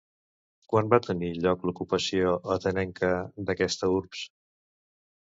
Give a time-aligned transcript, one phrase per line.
[0.71, 3.15] Quan va tenir lloc l'ocupació atenenca
[3.51, 4.29] d'aquesta urbs?